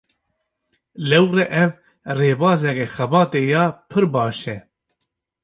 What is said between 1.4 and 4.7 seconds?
ev, rêbazeke xebatê ya pir baş e